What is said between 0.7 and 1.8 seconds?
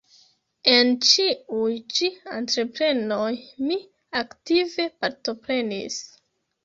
En ĉiuj